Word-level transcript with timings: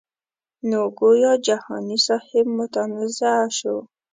نو 0.69 0.79
ګویا 0.99 1.33
جهاني 1.45 1.97
صاحب 2.07 2.45
متنازعه 2.57 3.47
شو. 3.57 3.77